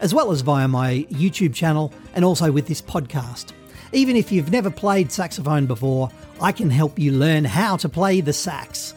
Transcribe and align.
as 0.00 0.14
well 0.14 0.30
as 0.30 0.40
via 0.40 0.68
my 0.68 1.06
YouTube 1.10 1.54
channel 1.54 1.92
and 2.14 2.24
also 2.24 2.50
with 2.52 2.66
this 2.66 2.82
podcast. 2.82 3.52
Even 3.92 4.16
if 4.16 4.30
you've 4.30 4.52
never 4.52 4.70
played 4.70 5.10
saxophone 5.10 5.66
before, 5.66 6.10
I 6.40 6.52
can 6.52 6.70
help 6.70 6.98
you 6.98 7.12
learn 7.12 7.44
how 7.44 7.76
to 7.78 7.88
play 7.88 8.20
the 8.20 8.32
sax. 8.32 8.94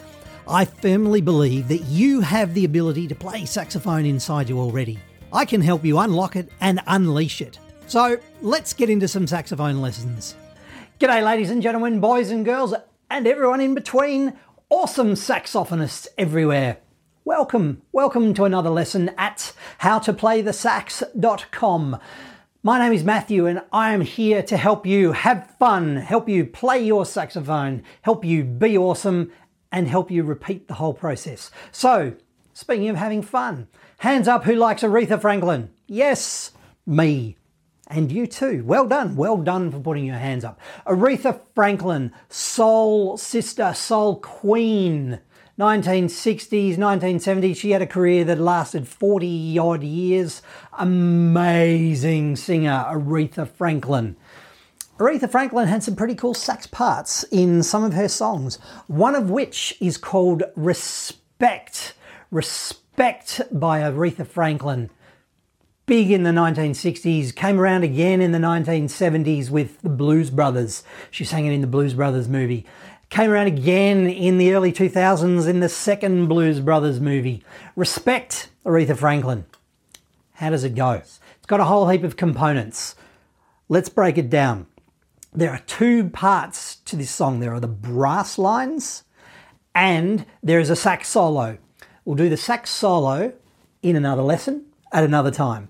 I 0.47 0.65
firmly 0.65 1.21
believe 1.21 1.67
that 1.69 1.83
you 1.83 2.19
have 2.21 2.53
the 2.53 2.65
ability 2.65 3.07
to 3.07 3.15
play 3.15 3.45
saxophone 3.45 4.05
inside 4.05 4.49
you 4.49 4.59
already. 4.59 4.99
I 5.31 5.45
can 5.45 5.61
help 5.61 5.85
you 5.85 5.99
unlock 5.99 6.35
it 6.35 6.49
and 6.59 6.81
unleash 6.87 7.41
it. 7.41 7.57
So 7.87 8.17
let's 8.41 8.73
get 8.73 8.89
into 8.89 9.07
some 9.07 9.27
saxophone 9.27 9.81
lessons. 9.81 10.35
G'day, 10.99 11.23
ladies 11.23 11.49
and 11.49 11.61
gentlemen, 11.61 11.99
boys 11.99 12.31
and 12.31 12.43
girls, 12.45 12.73
and 13.09 13.25
everyone 13.25 13.61
in 13.61 13.73
between. 13.73 14.33
Awesome 14.69 15.13
saxophonists 15.13 16.07
everywhere. 16.17 16.77
Welcome, 17.33 17.81
welcome 17.93 18.33
to 18.33 18.43
another 18.43 18.69
lesson 18.69 19.11
at 19.17 19.53
howtoplaythesax.com. 19.79 21.99
My 22.61 22.77
name 22.77 22.91
is 22.91 23.05
Matthew 23.05 23.45
and 23.45 23.61
I 23.71 23.93
am 23.93 24.01
here 24.01 24.43
to 24.43 24.57
help 24.57 24.85
you 24.85 25.13
have 25.13 25.49
fun, 25.57 25.95
help 25.95 26.27
you 26.27 26.45
play 26.45 26.83
your 26.83 27.05
saxophone, 27.05 27.83
help 28.01 28.25
you 28.25 28.43
be 28.43 28.77
awesome, 28.77 29.31
and 29.71 29.87
help 29.87 30.11
you 30.11 30.23
repeat 30.23 30.67
the 30.67 30.73
whole 30.73 30.93
process. 30.93 31.51
So, 31.71 32.15
speaking 32.51 32.89
of 32.89 32.97
having 32.97 33.21
fun, 33.21 33.69
hands 33.99 34.27
up 34.27 34.43
who 34.43 34.55
likes 34.55 34.83
Aretha 34.83 35.21
Franklin? 35.21 35.69
Yes, 35.87 36.51
me. 36.85 37.37
And 37.87 38.11
you 38.11 38.27
too. 38.27 38.65
Well 38.65 38.87
done. 38.87 39.15
Well 39.15 39.37
done 39.37 39.71
for 39.71 39.79
putting 39.79 40.03
your 40.03 40.17
hands 40.17 40.43
up. 40.43 40.59
Aretha 40.85 41.39
Franklin, 41.55 42.11
soul 42.27 43.15
sister, 43.15 43.73
soul 43.73 44.17
queen 44.17 45.21
1960s, 45.59 46.77
1970s, 46.77 47.57
she 47.57 47.71
had 47.71 47.81
a 47.81 47.87
career 47.87 48.23
that 48.23 48.39
lasted 48.39 48.87
40 48.87 49.59
odd 49.59 49.83
years. 49.83 50.41
Amazing 50.73 52.37
singer, 52.37 52.85
Aretha 52.87 53.47
Franklin. 53.47 54.15
Aretha 54.97 55.29
Franklin 55.29 55.67
had 55.67 55.83
some 55.83 55.95
pretty 55.95 56.15
cool 56.15 56.33
sax 56.33 56.67
parts 56.67 57.23
in 57.31 57.63
some 57.63 57.83
of 57.83 57.93
her 57.93 58.07
songs, 58.07 58.57
one 58.87 59.15
of 59.15 59.29
which 59.29 59.75
is 59.81 59.97
called 59.97 60.43
Respect. 60.55 61.95
Respect 62.29 63.41
by 63.51 63.81
Aretha 63.81 64.25
Franklin. 64.25 64.89
Big 65.87 66.11
in 66.11 66.23
the 66.23 66.29
1960s, 66.29 67.35
came 67.35 67.59
around 67.59 67.83
again 67.83 68.21
in 68.21 68.31
the 68.31 68.37
1970s 68.37 69.49
with 69.49 69.81
the 69.81 69.89
Blues 69.89 70.29
Brothers. 70.29 70.83
She 71.09 71.25
sang 71.25 71.47
it 71.47 71.51
in 71.51 71.61
the 71.61 71.67
Blues 71.67 71.95
Brothers 71.95 72.29
movie. 72.29 72.65
Came 73.11 73.29
around 73.29 73.47
again 73.47 74.07
in 74.09 74.37
the 74.37 74.53
early 74.53 74.71
2000s 74.71 75.45
in 75.45 75.59
the 75.59 75.67
second 75.67 76.27
Blues 76.27 76.61
Brothers 76.61 77.01
movie. 77.01 77.43
Respect 77.75 78.47
Aretha 78.65 78.97
Franklin. 78.97 79.43
How 80.35 80.49
does 80.49 80.63
it 80.63 80.75
go? 80.75 80.91
It's 80.91 81.19
got 81.45 81.59
a 81.59 81.65
whole 81.65 81.89
heap 81.89 82.05
of 82.05 82.15
components. 82.15 82.95
Let's 83.67 83.89
break 83.89 84.17
it 84.17 84.29
down. 84.29 84.67
There 85.33 85.51
are 85.51 85.59
two 85.67 86.09
parts 86.09 86.77
to 86.85 86.95
this 86.95 87.11
song 87.11 87.41
there 87.41 87.53
are 87.53 87.59
the 87.59 87.67
brass 87.67 88.37
lines 88.37 89.03
and 89.75 90.25
there 90.41 90.61
is 90.61 90.69
a 90.69 90.75
sax 90.77 91.09
solo. 91.09 91.57
We'll 92.05 92.15
do 92.15 92.29
the 92.29 92.37
sax 92.37 92.69
solo 92.69 93.33
in 93.81 93.97
another 93.97 94.21
lesson 94.21 94.67
at 94.93 95.03
another 95.03 95.31
time. 95.31 95.67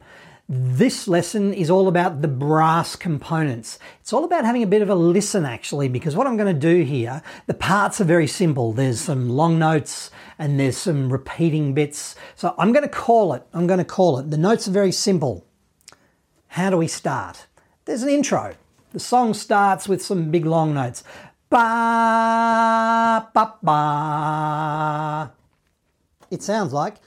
This 0.53 1.07
lesson 1.07 1.53
is 1.53 1.69
all 1.69 1.87
about 1.87 2.21
the 2.21 2.27
brass 2.27 2.97
components. 2.97 3.79
It's 4.01 4.11
all 4.11 4.25
about 4.25 4.43
having 4.43 4.63
a 4.63 4.67
bit 4.67 4.81
of 4.81 4.89
a 4.89 4.95
listen 4.95 5.45
actually, 5.45 5.87
because 5.87 6.13
what 6.13 6.27
I'm 6.27 6.35
going 6.35 6.53
to 6.53 6.59
do 6.59 6.83
here, 6.83 7.21
the 7.47 7.53
parts 7.53 8.01
are 8.01 8.03
very 8.03 8.27
simple. 8.27 8.73
There's 8.73 8.99
some 8.99 9.29
long 9.29 9.57
notes 9.57 10.11
and 10.37 10.59
there's 10.59 10.75
some 10.75 11.09
repeating 11.09 11.73
bits. 11.73 12.17
So 12.35 12.53
I'm 12.57 12.73
going 12.73 12.83
to 12.83 12.89
call 12.89 13.31
it, 13.31 13.47
I'm 13.53 13.65
going 13.65 13.77
to 13.77 13.85
call 13.85 14.19
it. 14.19 14.29
The 14.29 14.37
notes 14.37 14.67
are 14.67 14.71
very 14.71 14.91
simple. 14.91 15.45
How 16.47 16.69
do 16.69 16.75
we 16.75 16.87
start? 16.89 17.47
There's 17.85 18.03
an 18.03 18.09
intro. 18.09 18.55
The 18.91 18.99
song 18.99 19.33
starts 19.33 19.87
with 19.87 20.01
some 20.01 20.31
big 20.31 20.45
long 20.45 20.73
notes. 20.73 21.01
Ba, 21.49 23.25
ba, 23.33 23.53
ba. 23.63 25.31
It 26.29 26.43
sounds 26.43 26.73
like. 26.73 26.97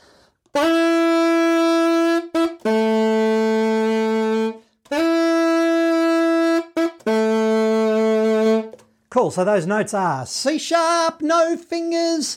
Cool, 9.14 9.30
so 9.30 9.44
those 9.44 9.64
notes 9.64 9.94
are 9.94 10.26
C 10.26 10.58
sharp, 10.58 11.22
no 11.22 11.56
fingers, 11.56 12.36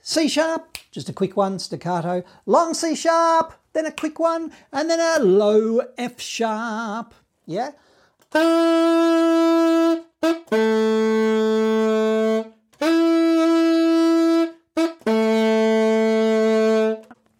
C 0.00 0.26
sharp, 0.26 0.78
just 0.90 1.10
a 1.10 1.12
quick 1.12 1.36
one, 1.36 1.58
staccato, 1.58 2.24
long 2.46 2.72
C 2.72 2.94
sharp, 2.94 3.52
then 3.74 3.84
a 3.84 3.92
quick 3.92 4.18
one, 4.18 4.50
and 4.72 4.88
then 4.88 5.00
a 5.00 5.22
low 5.22 5.82
F 5.98 6.18
sharp. 6.18 7.12
Yeah? 7.44 7.72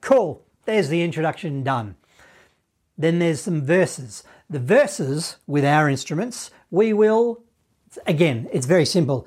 Cool, 0.02 0.42
there's 0.66 0.90
the 0.90 1.02
introduction 1.02 1.62
done. 1.62 1.96
Then 2.98 3.18
there's 3.18 3.40
some 3.40 3.64
verses. 3.64 4.24
The 4.50 4.60
verses 4.60 5.36
with 5.46 5.64
our 5.64 5.88
instruments, 5.88 6.50
we 6.70 6.92
will 6.92 7.43
again, 8.06 8.48
it's 8.52 8.66
very 8.66 8.84
simple. 8.84 9.26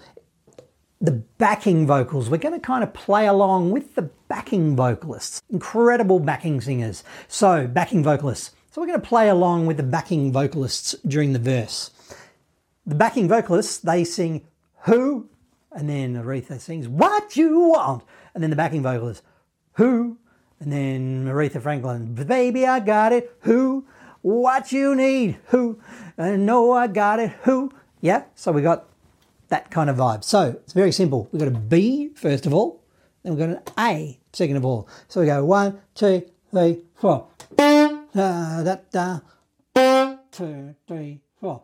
The 1.00 1.12
backing 1.12 1.86
vocals, 1.86 2.30
we're 2.30 2.38
going 2.38 2.60
to 2.60 2.66
kind 2.66 2.84
of 2.84 2.94
play 2.94 3.28
along 3.28 3.72
with 3.72 3.96
the 3.96 4.10
backing 4.28 4.76
vocalists, 4.76 5.42
incredible 5.52 6.20
backing 6.20 6.60
singers. 6.62 7.04
So, 7.28 7.68
backing 7.68 8.04
vocalists. 8.04 8.52
So, 8.72 8.82
we're 8.82 8.88
going 8.88 9.02
to 9.02 9.08
play 9.08 9.30
along 9.30 9.68
with 9.68 9.78
the 9.78 9.84
backing 9.84 10.32
vocalists 10.32 10.96
during 11.06 11.34
the 11.34 11.40
verse. 11.40 11.92
The 12.86 12.96
backing 12.96 13.28
vocalists, 13.28 13.78
they 13.78 14.04
sing 14.04 14.48
who, 14.86 15.30
and 15.72 15.90
then 15.90 16.16
Aretha 16.16 16.60
sings 16.60 16.88
what 16.88 17.36
you 17.38 17.60
want, 17.60 18.04
and 18.34 18.42
then 18.42 18.50
the 18.50 18.56
backing 18.56 18.82
vocalist 18.82 19.22
who, 19.78 20.18
and 20.60 20.72
then 20.72 21.26
Aretha 21.26 21.62
Franklin, 21.62 22.16
baby, 22.16 22.66
I 22.66 22.80
got 22.80 23.14
it, 23.14 23.32
who, 23.42 23.86
what 24.22 24.72
you 24.72 24.96
need, 24.96 25.38
who, 25.48 25.80
I 26.18 26.36
know 26.36 26.72
I 26.72 26.88
got 26.88 27.20
it, 27.20 27.30
who, 27.44 27.72
yeah, 28.02 28.24
so 28.35 28.52
we 28.52 28.62
got 28.62 28.85
that 29.50 29.72
kind 29.72 29.90
of 29.90 29.97
vibe. 29.97 30.24
So 30.24 30.59
it's 30.63 30.74
very 30.74 30.91
simple. 30.91 31.30
We've 31.31 31.40
got 31.40 31.47
a 31.47 31.52
B 31.52 32.12
first 32.16 32.46
of 32.46 32.53
all, 32.53 32.84
then 33.24 33.35
we've 33.35 33.40
got 33.40 33.50
an 33.50 33.62
A 33.80 34.19
second 34.34 34.58
of 34.58 34.66
all. 34.66 34.88
So 35.08 35.22
we 35.22 35.28
go 35.28 35.44
one, 35.46 35.81
two, 35.96 36.24
three, 36.52 36.84
four. 36.96 37.28
Da, 37.57 38.63
da, 38.63 38.75
da. 38.91 39.19
Two, 40.31 40.75
three, 40.88 41.22
four. 41.40 41.62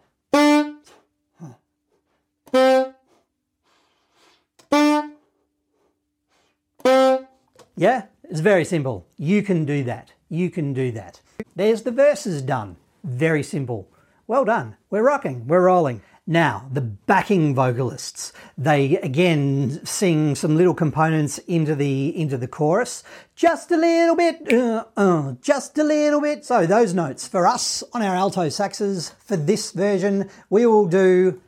Yeah, 7.76 8.06
it's 8.24 8.40
very 8.40 8.66
simple. 8.66 9.08
You 9.18 9.42
can 9.42 9.66
do 9.66 9.84
that. 9.84 10.14
You 10.30 10.50
can 10.50 10.74
do 10.74 10.92
that. 10.92 11.22
There's 11.56 11.82
the 11.84 11.92
verses 11.92 12.42
done. 12.42 12.78
Very 13.04 13.44
simple. 13.44 13.90
Well 14.28 14.46
done. 14.46 14.78
We're 14.90 15.04
rocking. 15.04 15.48
We're 15.48 15.66
rolling. 15.66 16.02
Now, 16.26 16.70
the 16.72 16.80
backing 16.80 17.54
vocalists, 17.54 18.32
they 18.58 18.96
again 18.98 19.86
sing 19.86 20.36
some 20.36 20.56
little 20.56 20.74
components 20.74 21.38
into 21.40 21.76
the 21.76 22.18
into 22.18 22.38
the 22.38 22.48
chorus, 22.48 23.04
just 23.36 23.72
a 23.72 23.76
little 23.76 24.16
bit, 24.16 24.54
uh, 24.54 24.86
uh, 24.96 25.34
just 25.42 25.78
a 25.78 25.84
little 25.84 26.22
bit. 26.22 26.46
So 26.46 26.66
those 26.66 26.94
notes 26.94 27.28
for 27.28 27.46
us 27.46 27.84
on 27.92 28.02
our 28.02 28.16
alto 28.16 28.48
saxes 28.48 29.14
for 29.20 29.36
this 29.36 29.72
version, 29.72 30.30
we 30.50 30.66
will 30.66 30.88
do 30.88 31.42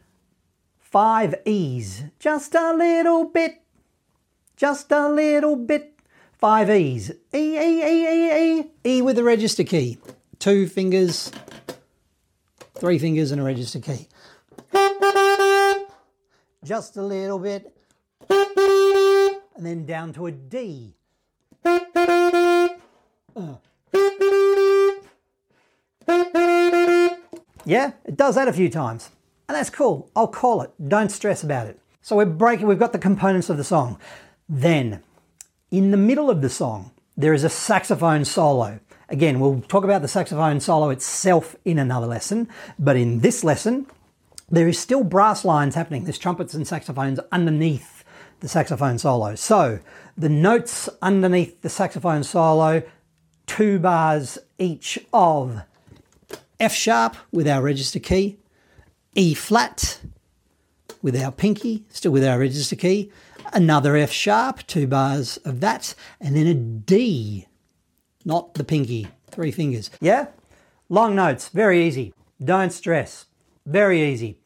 five 0.78 1.36
E's, 1.46 2.04
just 2.20 2.54
a 2.54 2.74
little 2.74 3.30
bit, 3.30 3.62
just 4.58 4.92
a 4.92 5.08
little 5.08 5.56
bit. 5.56 5.94
Five 6.38 6.70
E's, 6.70 7.12
E 7.34 7.58
E 7.58 7.82
E 7.82 8.08
E 8.08 8.60
E 8.60 8.72
E 8.84 9.02
with 9.02 9.16
the 9.16 9.24
register 9.24 9.64
key, 9.64 9.98
two 10.38 10.68
fingers, 10.68 11.32
three 12.78 13.00
fingers, 13.00 13.32
and 13.32 13.40
a 13.40 13.44
register 13.44 13.80
key 13.80 14.10
just 16.66 16.98
a 16.98 17.02
little 17.02 17.38
bit, 17.38 17.72
and 18.28 19.66
then 19.66 19.86
down 19.86 20.12
to 20.14 20.26
a 20.26 20.32
D. 20.32 20.96
Yeah, 27.66 27.94
it 28.04 28.18
does 28.18 28.36
that 28.36 28.48
a 28.48 28.54
few 28.54 28.70
times. 28.70 29.12
And 29.48 29.56
that's 29.56 29.70
cool. 29.70 30.10
I'll 30.16 30.28
call 30.28 30.62
it. 30.62 30.72
Don't 30.88 31.10
stress 31.10 31.44
about 31.44 31.68
it. 31.68 31.80
So 32.02 32.16
we're 32.16 32.26
breaking, 32.26 32.68
we've 32.68 32.80
got 32.80 32.94
the 32.94 33.00
components 33.00 33.50
of 33.50 33.58
the 33.58 33.64
song. 33.64 34.00
Then, 34.50 35.04
in 35.72 35.92
the 35.92 35.98
middle 35.98 36.30
of 36.30 36.42
the 36.42 36.50
song, 36.50 36.92
there 37.16 37.34
is 37.34 37.44
a 37.44 37.50
saxophone 37.50 38.26
solo. 38.26 38.80
Again, 39.10 39.40
we'll 39.40 39.62
talk 39.62 39.84
about 39.84 40.02
the 40.02 40.08
saxophone 40.08 40.60
solo 40.60 40.90
itself 40.90 41.56
in 41.64 41.78
another 41.78 42.08
lesson, 42.08 42.50
but 42.80 42.96
in 42.96 43.20
this 43.20 43.44
lesson, 43.44 43.86
there 44.50 44.68
is 44.68 44.80
still 44.80 45.04
brass 45.04 45.44
lines 45.44 45.76
happening. 45.76 46.04
There's 46.04 46.18
trumpets 46.18 46.54
and 46.54 46.68
saxophones 46.68 47.20
underneath 47.32 48.04
the 48.40 48.48
saxophone 48.48 48.98
solo. 48.98 49.36
So 49.36 49.80
the 50.18 50.30
notes 50.30 50.90
underneath 51.02 51.62
the 51.62 51.70
saxophone 51.70 52.24
solo, 52.24 52.84
two 53.48 53.80
bars 53.80 54.38
each 54.58 55.00
of 55.14 55.62
F 56.60 56.74
sharp 56.74 57.18
with 57.32 57.48
our 57.48 57.62
register 57.62 58.00
key, 58.00 58.38
E 59.16 59.34
flat 59.34 60.00
with 61.02 61.16
our 61.16 61.32
pinky, 61.32 61.86
still 61.90 62.12
with 62.12 62.24
our 62.24 62.40
register 62.40 62.76
key, 62.76 63.12
another 63.54 63.96
F 63.96 64.12
sharp, 64.12 64.66
two 64.68 64.88
bars 64.88 65.38
of 65.38 65.60
that, 65.62 65.96
and 66.20 66.36
then 66.36 66.48
a 66.48 66.54
D, 66.54 67.48
not 68.24 68.54
the 68.56 68.64
pinky, 68.64 69.08
three 69.32 69.52
fingers. 69.52 69.90
Yeah? 70.00 70.28
Long 70.90 71.16
notes, 71.16 71.50
very 71.50 71.86
easy. 71.86 72.14
Don't 72.44 72.72
stress. 72.72 73.26
Very 73.66 74.04
easy. 74.04 74.38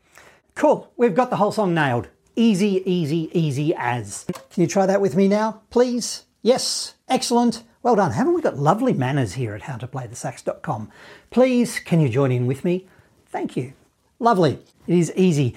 Cool, 0.56 0.92
we've 0.95 1.16
got 1.16 1.30
the 1.30 1.36
whole 1.36 1.51
song 1.51 1.74
nailed. 1.74 2.07
Easy, 2.36 2.81
easy, 2.89 3.30
easy 3.38 3.74
as. 3.77 4.25
Can 4.50 4.62
you 4.62 4.68
try 4.68 4.86
that 4.86 5.01
with 5.01 5.16
me 5.16 5.27
now, 5.27 5.62
please? 5.69 6.24
Yes, 6.42 6.94
excellent. 7.10 7.63
Well 7.83 7.95
done. 7.95 8.12
Haven't 8.12 8.33
we 8.33 8.42
got 8.42 8.57
lovely 8.57 8.94
manners 8.94 9.33
here 9.33 9.56
at 9.56 9.62
howtoplaythesax.com? 9.63 10.89
Please, 11.31 11.80
can 11.80 12.00
you 12.00 12.07
join 12.10 12.31
in 12.31 12.45
with 12.45 12.63
me? 12.63 12.88
Thank 13.27 13.57
you. 13.57 13.74
Lovely. 14.19 14.60
It 14.88 14.98
is 14.98 15.13
easy. 15.16 15.56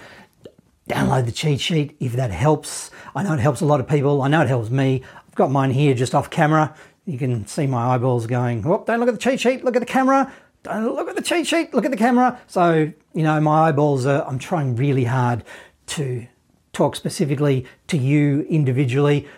Download 0.89 1.25
the 1.25 1.33
cheat 1.33 1.61
sheet 1.61 1.97
if 2.01 2.13
that 2.15 2.31
helps. 2.31 2.91
I 3.15 3.23
know 3.23 3.35
it 3.35 3.41
helps 3.41 3.61
a 3.61 3.67
lot 3.67 3.81
of 3.81 3.89
people. 3.89 4.23
I 4.23 4.29
know 4.29 4.43
it 4.43 4.49
helps 4.49 4.71
me. 4.71 5.03
I've 5.27 5.35
got 5.35 5.51
mine 5.51 5.71
here 5.71 5.95
just 5.95 6.15
off 6.15 6.31
camera. 6.31 6.75
You 7.05 7.19
can 7.19 7.47
see 7.47 7.67
my 7.67 7.95
eyeballs 7.95 8.27
going, 8.27 8.65
oh, 8.67 8.85
don't 8.87 9.01
look 9.01 9.09
at 9.09 9.15
the 9.15 9.21
cheat 9.21 9.41
sheet, 9.41 9.65
look 9.65 9.75
at 9.75 9.81
the 9.81 9.87
camera. 9.87 10.33
Don't 10.63 10.95
look 10.95 11.09
at 11.09 11.17
the 11.17 11.23
cheat 11.23 11.47
sheet, 11.47 11.75
look 11.75 11.85
at 11.85 11.91
the 11.91 11.97
camera. 11.97 12.41
So, 12.47 12.93
you 13.15 13.23
know, 13.23 13.41
my 13.41 13.69
eyeballs 13.69 14.07
are, 14.07 14.25
I'm 14.27 14.39
trying 14.39 14.77
really 14.77 15.05
hard 15.05 15.43
to 15.87 16.27
talk 16.73 16.95
specifically 16.95 17.67
to 17.89 17.97
you 17.97 18.43
individually. 18.49 19.29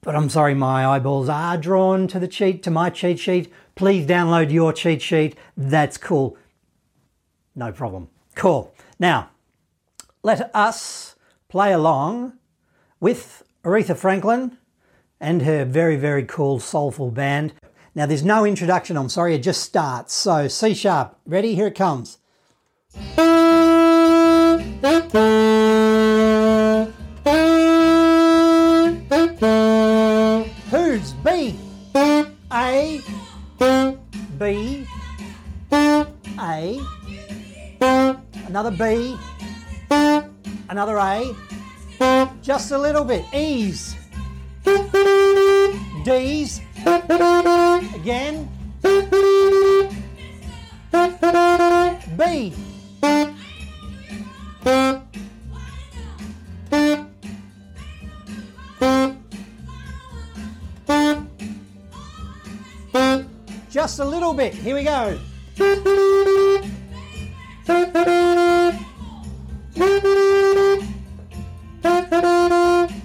But 0.00 0.16
I'm 0.16 0.30
sorry, 0.30 0.54
my 0.54 0.86
eyeballs 0.86 1.28
are 1.28 1.56
drawn 1.56 2.08
to 2.08 2.18
the 2.18 2.26
cheat, 2.26 2.62
to 2.64 2.70
my 2.70 2.90
cheat 2.90 3.18
sheet. 3.18 3.52
Please 3.74 4.06
download 4.06 4.50
your 4.50 4.72
cheat 4.72 5.02
sheet. 5.02 5.36
That's 5.56 5.96
cool. 5.96 6.36
No 7.54 7.70
problem. 7.70 8.08
Cool. 8.34 8.74
Now, 8.98 9.30
let 10.22 10.50
us 10.54 11.16
play 11.48 11.72
along 11.72 12.32
with 12.98 13.42
Aretha 13.62 13.96
Franklin 13.96 14.56
and 15.20 15.42
her 15.42 15.64
very, 15.64 15.96
very 15.96 16.24
cool 16.24 16.58
soulful 16.58 17.10
band. 17.10 17.52
Now, 17.94 18.06
there's 18.06 18.24
no 18.24 18.46
introduction, 18.46 18.96
I'm 18.96 19.10
sorry, 19.10 19.34
it 19.34 19.42
just 19.42 19.62
starts. 19.62 20.14
So, 20.14 20.48
C 20.48 20.72
sharp, 20.72 21.18
ready? 21.26 21.54
Here 21.54 21.66
it 21.66 21.74
comes. 21.74 22.16
Who's 30.70 31.12
B? 31.22 31.58
A, 32.52 33.00
B, 34.38 34.86
A, 36.38 36.80
another 38.46 38.70
B, 38.70 39.16
another 40.68 40.96
A, 40.96 41.34
just 42.42 42.70
a 42.72 42.78
little 42.78 43.04
bit, 43.04 43.24
E's, 43.34 43.96
D's, 46.04 46.60
again, 47.94 48.48
B. 52.16 52.52
Just 63.70 64.00
a 64.00 64.04
little 64.04 64.34
bit. 64.34 64.54
Here 64.54 64.74
we 64.74 64.84
go. 64.84 65.18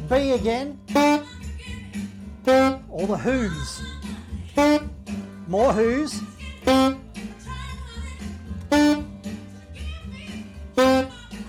B 0.10 0.32
again. 0.32 0.78
All 3.08 3.16
the. 3.16 3.82
More 5.48 5.72
who's. 5.72 6.22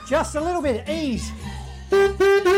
Just 0.08 0.36
a 0.36 0.40
little 0.40 0.62
bit. 0.62 0.88
E's. 0.88 1.32
F 1.90 2.57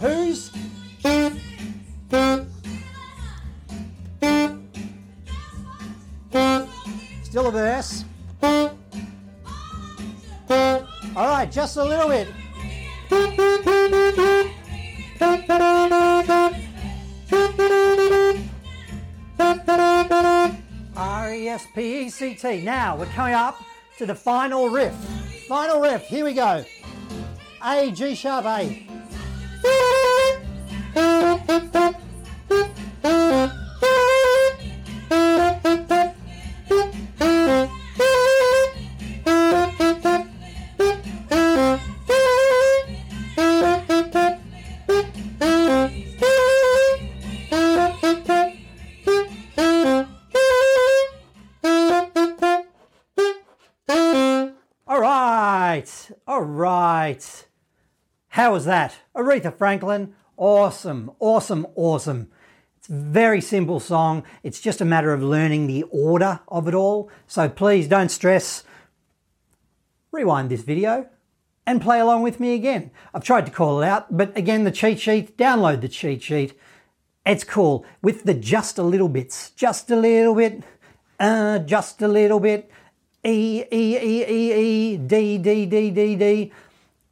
who's? 0.00 0.50
Still 7.22 7.48
a 7.48 7.50
verse. 7.50 8.04
All 11.16 11.28
right, 11.28 11.50
just 11.50 11.76
a 11.76 11.84
little 11.84 12.08
bit. 12.08 12.28
R 20.96 21.34
E 21.34 21.48
S 21.48 21.66
P 21.74 22.06
E 22.06 22.10
C 22.10 22.34
T. 22.34 22.62
Now 22.62 22.96
we're 22.96 23.06
coming 23.06 23.34
up 23.34 23.62
to 23.98 24.06
the 24.06 24.14
final 24.14 24.68
riff. 24.68 24.94
Final 25.48 25.80
riff. 25.80 26.02
Here 26.02 26.24
we 26.24 26.34
go. 26.34 26.64
A 27.64 27.90
G 27.90 28.14
sharp 28.14 28.46
A. 28.46 28.93
All 56.26 56.42
right. 56.42 57.46
How 58.28 58.52
was 58.52 58.64
that? 58.64 58.96
Aretha 59.14 59.56
Franklin, 59.56 60.14
awesome, 60.36 61.10
awesome, 61.18 61.66
awesome. 61.74 62.28
It's 62.78 62.88
a 62.88 62.92
very 62.92 63.40
simple 63.40 63.80
song. 63.80 64.24
It's 64.42 64.60
just 64.60 64.80
a 64.80 64.84
matter 64.84 65.12
of 65.12 65.22
learning 65.22 65.66
the 65.66 65.84
order 65.84 66.40
of 66.48 66.68
it 66.68 66.74
all. 66.74 67.10
So 67.26 67.48
please 67.48 67.88
don't 67.88 68.10
stress. 68.10 68.64
Rewind 70.12 70.50
this 70.50 70.62
video 70.62 71.08
and 71.66 71.80
play 71.80 71.98
along 71.98 72.22
with 72.22 72.40
me 72.40 72.54
again. 72.54 72.90
I've 73.14 73.24
tried 73.24 73.46
to 73.46 73.52
call 73.52 73.82
it 73.82 73.86
out, 73.86 74.16
but 74.16 74.36
again, 74.36 74.64
the 74.64 74.70
cheat 74.70 75.00
sheet, 75.00 75.38
download 75.38 75.80
the 75.80 75.88
cheat 75.88 76.22
sheet. 76.22 76.58
It's 77.24 77.44
cool 77.44 77.86
with 78.02 78.24
the 78.24 78.34
just 78.34 78.76
a 78.78 78.82
little 78.82 79.08
bits, 79.08 79.50
just 79.52 79.90
a 79.90 79.96
little 79.96 80.34
bit, 80.34 80.62
uh, 81.18 81.60
just 81.60 82.02
a 82.02 82.08
little 82.08 82.38
bit, 82.38 82.70
E, 83.24 83.64
E, 83.72 83.96
E, 83.96 84.24
E, 84.28 84.52
E, 84.52 84.96
D, 84.98 85.38
D, 85.38 85.64
D, 85.64 85.90
D, 85.90 86.16
D. 86.16 86.52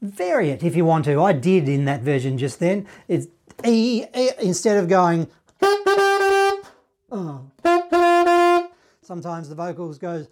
Vary 0.03 0.51
it 0.51 0.65
if 0.65 0.75
you 0.75 0.85
want 0.85 1.05
to. 1.05 1.23
I 1.23 1.33
did 1.33 1.69
in 1.69 1.85
that 1.85 2.03
version 2.03 2.37
just 2.37 2.59
then. 2.59 2.89
It's 3.07 3.29
E, 3.65 4.05
e 4.15 4.31
instead 4.41 4.77
of 4.77 4.89
going. 4.89 5.29
Oh. 7.13 7.49
Sometimes 9.03 9.49
the 9.49 9.55
vocals 9.55 9.99
goes. 9.99 10.27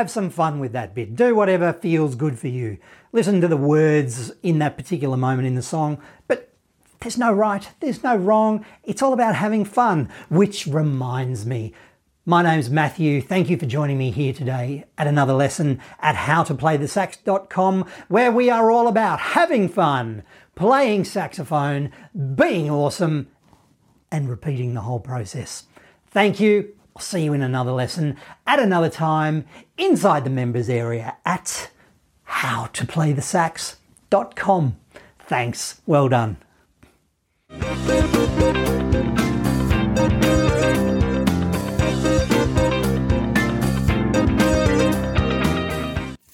have 0.00 0.10
some 0.10 0.30
fun 0.30 0.60
with 0.60 0.72
that 0.72 0.94
bit. 0.94 1.14
Do 1.14 1.34
whatever 1.34 1.72
feels 1.74 2.14
good 2.14 2.38
for 2.38 2.48
you. 2.48 2.78
Listen 3.12 3.40
to 3.42 3.48
the 3.48 3.56
words 3.56 4.32
in 4.42 4.58
that 4.58 4.76
particular 4.76 5.16
moment 5.16 5.46
in 5.46 5.56
the 5.56 5.62
song, 5.62 6.00
but 6.26 6.49
there's 7.00 7.18
no 7.18 7.32
right, 7.32 7.68
there's 7.80 8.02
no 8.02 8.16
wrong. 8.16 8.64
It's 8.84 9.02
all 9.02 9.12
about 9.12 9.36
having 9.36 9.64
fun, 9.64 10.08
which 10.28 10.66
reminds 10.66 11.46
me. 11.46 11.72
My 12.26 12.42
name's 12.42 12.68
Matthew. 12.68 13.22
Thank 13.22 13.48
you 13.48 13.56
for 13.56 13.64
joining 13.64 13.96
me 13.96 14.10
here 14.10 14.34
today 14.34 14.84
at 14.98 15.06
another 15.06 15.32
lesson 15.32 15.80
at 16.00 16.14
howtoplaythesax.com, 16.14 17.86
where 18.08 18.30
we 18.30 18.50
are 18.50 18.70
all 18.70 18.86
about 18.86 19.20
having 19.20 19.66
fun, 19.68 20.22
playing 20.54 21.04
saxophone, 21.04 21.90
being 22.34 22.70
awesome, 22.70 23.28
and 24.12 24.28
repeating 24.28 24.74
the 24.74 24.82
whole 24.82 25.00
process. 25.00 25.64
Thank 26.10 26.38
you. 26.38 26.74
I'll 26.94 27.02
see 27.02 27.24
you 27.24 27.32
in 27.32 27.40
another 27.40 27.72
lesson 27.72 28.18
at 28.46 28.58
another 28.58 28.90
time 28.90 29.46
inside 29.78 30.24
the 30.24 30.30
members 30.30 30.68
area 30.68 31.16
at 31.24 31.70
howtoplaythesax.com. 32.28 34.76
Thanks. 35.20 35.80
Well 35.86 36.08
done. 36.08 36.36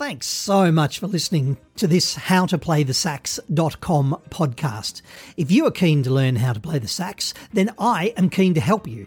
Thanks 0.07 0.27
so 0.27 0.71
much 0.71 0.99
for 0.99 1.07
listening 1.07 1.57
to 1.77 1.87
this 1.87 2.17
howtoplaythesax.com 2.17 4.21
podcast. 4.29 5.01
If 5.39 5.51
you 5.51 5.67
are 5.67 5.71
keen 5.71 6.03
to 6.03 6.11
learn 6.11 6.37
how 6.37 6.53
to 6.53 6.61
play 6.61 6.79
the 6.79 6.87
sax, 6.87 7.33
then 7.53 7.75
I 7.79 8.13
am 8.17 8.29
keen 8.29 8.53
to 8.55 8.61
help 8.61 8.87
you. 8.87 9.07